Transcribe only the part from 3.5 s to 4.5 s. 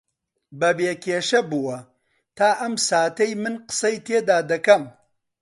قسەی تێدا